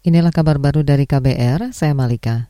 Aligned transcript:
Inilah 0.00 0.32
kabar 0.32 0.56
baru 0.56 0.80
dari 0.80 1.04
KBR, 1.04 1.76
saya 1.76 1.92
Malika. 1.92 2.48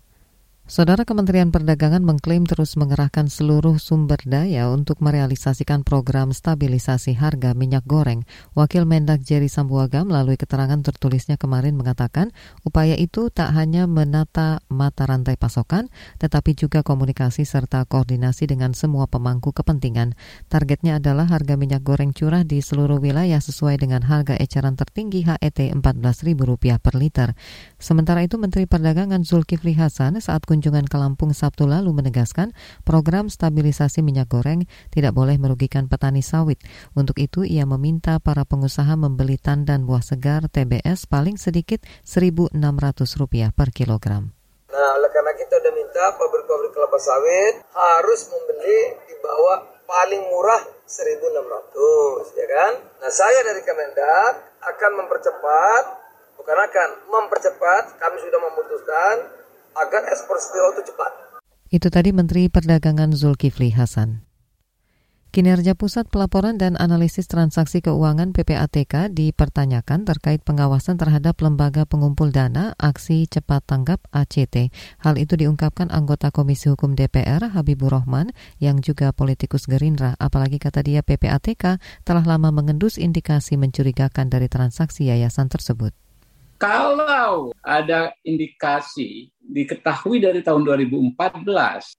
Saudara 0.71 1.03
Kementerian 1.03 1.51
Perdagangan 1.51 1.99
mengklaim 1.99 2.47
terus 2.47 2.79
mengerahkan 2.79 3.27
seluruh 3.27 3.83
sumber 3.83 4.23
daya 4.23 4.71
untuk 4.71 5.03
merealisasikan 5.03 5.83
program 5.83 6.31
stabilisasi 6.31 7.19
harga 7.19 7.59
minyak 7.59 7.83
goreng. 7.91 8.23
Wakil 8.55 8.87
Mendak 8.87 9.27
Jerry 9.27 9.51
Sambuaga 9.51 10.07
melalui 10.07 10.39
keterangan 10.39 10.79
tertulisnya 10.79 11.43
kemarin 11.43 11.75
mengatakan 11.75 12.31
upaya 12.63 12.95
itu 12.95 13.35
tak 13.35 13.51
hanya 13.51 13.91
menata 13.91 14.63
mata 14.71 15.11
rantai 15.11 15.35
pasokan, 15.35 15.91
tetapi 16.23 16.55
juga 16.55 16.87
komunikasi 16.87 17.43
serta 17.43 17.83
koordinasi 17.91 18.47
dengan 18.47 18.71
semua 18.71 19.11
pemangku 19.11 19.51
kepentingan. 19.51 20.15
Targetnya 20.47 21.03
adalah 21.03 21.27
harga 21.27 21.59
minyak 21.59 21.83
goreng 21.83 22.15
curah 22.15 22.47
di 22.47 22.63
seluruh 22.63 23.03
wilayah 23.03 23.43
sesuai 23.43 23.75
dengan 23.75 24.07
harga 24.07 24.39
eceran 24.39 24.79
tertinggi 24.79 25.27
HET 25.27 25.75
Rp14.000 25.83 26.79
per 26.79 26.95
liter. 26.95 27.35
Sementara 27.83 28.23
itu 28.23 28.39
Menteri 28.39 28.71
Perdagangan 28.71 29.27
Zulkifli 29.27 29.75
Hasan 29.75 30.23
saat 30.23 30.47
kunjungan 30.47 30.60
kunjungan 30.61 30.93
ke 30.93 31.01
Lampung 31.01 31.33
Sabtu 31.33 31.65
lalu 31.65 31.89
menegaskan 31.97 32.53
program 32.85 33.33
stabilisasi 33.33 34.05
minyak 34.05 34.29
goreng 34.29 34.69
tidak 34.93 35.17
boleh 35.17 35.41
merugikan 35.41 35.89
petani 35.89 36.21
sawit. 36.21 36.61
Untuk 36.93 37.17
itu, 37.17 37.49
ia 37.49 37.65
meminta 37.65 38.21
para 38.21 38.45
pengusaha 38.45 38.93
membeli 38.93 39.41
tandan 39.41 39.89
buah 39.89 40.05
segar 40.05 40.53
TBS 40.53 41.09
paling 41.09 41.41
sedikit 41.41 41.81
Rp1.600 42.05 43.57
per 43.57 43.73
kilogram. 43.73 44.37
Nah, 44.69 44.91
oleh 45.01 45.09
karena 45.09 45.33
kita 45.33 45.65
sudah 45.65 45.73
minta 45.73 46.05
pabrik-pabrik 46.21 46.77
kelapa 46.77 46.99
sawit 47.01 47.65
harus 47.73 48.21
membeli 48.29 49.01
di 49.09 49.17
bawah 49.25 49.65
paling 49.89 50.29
murah 50.29 50.61
1.600, 50.85 52.37
ya 52.37 52.47
kan? 52.53 52.73
Nah, 53.01 53.09
saya 53.09 53.41
dari 53.49 53.65
Kemendak 53.65 54.61
akan 54.61 54.93
mempercepat, 55.01 55.85
bukan 56.37 56.59
akan 56.69 56.89
mempercepat, 57.09 57.97
kami 57.97 58.17
sudah 58.21 58.41
memutuskan 58.45 59.40
agar 59.77 60.03
ekspor 60.11 60.37
cpo 60.39 60.69
itu 60.79 60.83
cepat. 60.93 61.13
Itu 61.71 61.87
tadi 61.87 62.11
Menteri 62.11 62.51
Perdagangan 62.51 63.15
Zulkifli 63.15 63.71
Hasan. 63.71 64.31
Kinerja 65.31 65.79
Pusat 65.79 66.11
Pelaporan 66.11 66.59
dan 66.59 66.75
Analisis 66.75 67.31
Transaksi 67.31 67.79
Keuangan 67.79 68.35
PPATK 68.35 69.15
dipertanyakan 69.15 70.03
terkait 70.03 70.43
pengawasan 70.43 70.99
terhadap 70.99 71.39
lembaga 71.39 71.87
pengumpul 71.87 72.35
dana 72.35 72.75
aksi 72.75 73.31
cepat 73.31 73.63
tanggap 73.63 74.03
ACT. 74.11 74.75
Hal 74.99 75.15
itu 75.23 75.39
diungkapkan 75.39 75.95
anggota 75.95 76.35
Komisi 76.35 76.67
Hukum 76.67 76.99
DPR 76.99 77.55
Habibur 77.55 77.95
Rahman 77.95 78.35
yang 78.59 78.83
juga 78.83 79.15
politikus 79.15 79.71
Gerindra. 79.71 80.19
Apalagi 80.19 80.59
kata 80.59 80.83
dia 80.83 81.07
PPATK 81.07 81.79
telah 82.03 82.27
lama 82.27 82.51
mengendus 82.51 82.99
indikasi 82.99 83.55
mencurigakan 83.55 84.35
dari 84.35 84.51
transaksi 84.51 85.15
yayasan 85.15 85.47
tersebut. 85.47 85.95
Kalau 86.61 87.57
ada 87.65 88.13
indikasi 88.21 89.33
diketahui 89.41 90.21
dari 90.21 90.45
tahun 90.45 90.69
2014, 90.69 91.17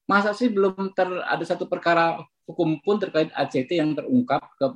masa 0.06 0.38
sih 0.38 0.54
belum 0.54 0.94
ter, 0.94 1.10
ada 1.10 1.42
satu 1.42 1.66
perkara 1.66 2.22
hukum 2.46 2.78
pun 2.86 3.02
terkait 3.02 3.34
ACT 3.34 3.74
yang 3.74 3.98
terungkap 3.98 4.44
ke 4.62 4.68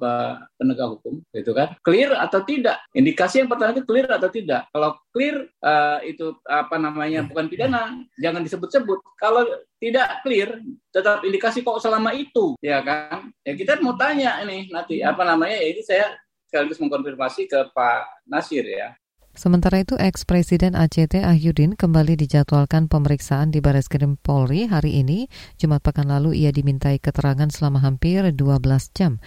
penegak 0.58 0.90
hukum, 0.90 1.22
gitu 1.30 1.54
kan? 1.54 1.78
Clear 1.86 2.18
atau 2.18 2.42
tidak? 2.42 2.82
Indikasi 2.98 3.46
yang 3.46 3.50
pertama 3.52 3.78
itu 3.78 3.86
clear 3.86 4.10
atau 4.10 4.30
tidak? 4.34 4.66
Kalau 4.74 4.98
clear 5.14 5.46
uh, 5.62 6.02
itu 6.02 6.34
apa 6.50 6.82
namanya 6.82 7.30
bukan 7.30 7.46
pidana, 7.46 7.94
jangan 8.18 8.42
disebut-sebut. 8.42 9.00
Kalau 9.22 9.46
tidak 9.78 10.26
clear, 10.26 10.66
tetap 10.90 11.22
indikasi 11.22 11.62
kok 11.62 11.78
selama 11.78 12.10
itu, 12.18 12.58
ya 12.58 12.82
kan? 12.82 13.30
Ya 13.46 13.54
kita 13.54 13.78
mau 13.86 13.94
tanya 13.94 14.42
ini 14.42 14.66
nanti 14.74 15.06
apa 15.06 15.22
namanya? 15.22 15.62
Ya 15.62 15.68
ini 15.78 15.86
saya 15.86 16.18
sekaligus 16.50 16.82
mengkonfirmasi 16.82 17.46
ke 17.46 17.70
Pak 17.70 18.26
Nasir 18.26 18.66
ya. 18.66 18.98
Sementara 19.36 19.84
itu, 19.84 20.00
ex-presiden 20.00 20.80
ACT 20.80 21.20
Ahyudin 21.20 21.76
kembali 21.76 22.16
dijadwalkan 22.16 22.88
pemeriksaan 22.88 23.52
di 23.52 23.60
Baris 23.60 23.92
Krim 23.92 24.16
Polri 24.16 24.64
hari 24.64 25.04
ini. 25.04 25.28
Jumat 25.60 25.84
pekan 25.84 26.08
lalu 26.08 26.40
ia 26.40 26.56
dimintai 26.56 27.04
keterangan 27.04 27.52
selama 27.52 27.84
hampir 27.84 28.24
12 28.32 28.96
jam. 28.96 29.20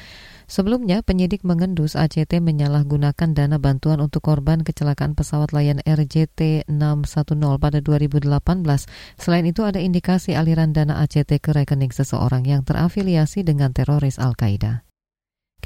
Sebelumnya, 0.49 1.05
penyidik 1.05 1.45
mengendus 1.45 1.93
ACT 1.93 2.41
menyalahgunakan 2.41 3.37
dana 3.37 3.61
bantuan 3.61 4.01
untuk 4.01 4.25
korban 4.25 4.65
kecelakaan 4.65 5.13
pesawat 5.13 5.53
Lion 5.53 5.85
RJT 5.85 6.73
610 6.73 7.61
pada 7.61 7.85
2018. 7.85 8.89
Selain 9.21 9.45
itu, 9.45 9.61
ada 9.69 9.77
indikasi 9.77 10.33
aliran 10.33 10.73
dana 10.73 11.05
ACT 11.05 11.37
ke 11.37 11.53
rekening 11.53 11.93
seseorang 11.93 12.49
yang 12.49 12.65
terafiliasi 12.65 13.45
dengan 13.45 13.77
teroris 13.77 14.17
Al-Qaeda. 14.17 14.88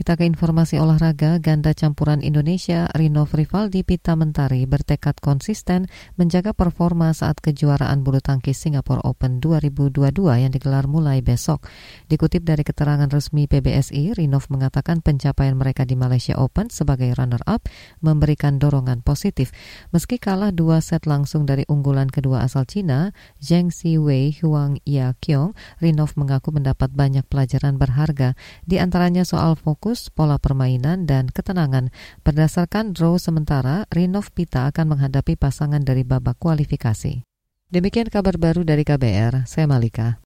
Kita 0.03 0.19
ke 0.19 0.27
informasi 0.27 0.83
olahraga, 0.83 1.39
ganda 1.39 1.71
campuran 1.79 2.27
Indonesia 2.27 2.91
Rino 2.91 3.23
Rivaldi 3.23 3.87
Pita 3.87 4.19
Mentari 4.19 4.67
bertekad 4.67 5.23
konsisten 5.23 5.87
menjaga 6.19 6.51
performa 6.51 7.15
saat 7.15 7.39
kejuaraan 7.39 8.03
bulu 8.03 8.19
tangkis 8.19 8.59
Singapore 8.59 8.99
Open 9.07 9.39
2022 9.39 9.95
yang 10.43 10.51
digelar 10.51 10.91
mulai 10.91 11.23
besok. 11.23 11.71
Dikutip 12.11 12.43
dari 12.43 12.67
keterangan 12.67 13.07
resmi 13.15 13.47
PBSI, 13.47 14.19
Rinov 14.19 14.51
mengatakan 14.51 15.07
pencapaian 15.07 15.55
mereka 15.55 15.87
di 15.87 15.95
Malaysia 15.95 16.35
Open 16.35 16.67
sebagai 16.67 17.15
runner-up 17.15 17.71
memberikan 18.03 18.59
dorongan 18.59 19.07
positif. 19.07 19.55
Meski 19.95 20.19
kalah 20.19 20.51
dua 20.51 20.83
set 20.83 21.07
langsung 21.07 21.47
dari 21.47 21.63
unggulan 21.71 22.11
kedua 22.11 22.43
asal 22.43 22.67
Cina, 22.67 23.15
Zheng 23.39 23.71
Wei 24.03 24.35
Huang 24.43 24.83
Ya 24.83 25.15
Kiong, 25.23 25.55
Rinov 25.79 26.19
mengaku 26.19 26.51
mendapat 26.51 26.91
banyak 26.91 27.23
pelajaran 27.31 27.79
berharga, 27.79 28.35
di 28.67 28.83
antaranya 28.83 29.23
soal 29.23 29.55
fokus 29.55 29.92
fokus, 29.93 30.09
pola 30.09 30.41
permainan, 30.41 31.05
dan 31.05 31.29
ketenangan. 31.29 31.93
Berdasarkan 32.25 32.97
draw 32.97 33.21
sementara, 33.21 33.85
Rinov 33.93 34.33
Pita 34.33 34.65
akan 34.73 34.97
menghadapi 34.97 35.37
pasangan 35.37 35.85
dari 35.85 36.01
babak 36.01 36.41
kualifikasi. 36.41 37.21
Demikian 37.69 38.09
kabar 38.09 38.41
baru 38.41 38.65
dari 38.65 38.89
KBR, 38.89 39.45
saya 39.45 39.69
Malika. 39.69 40.17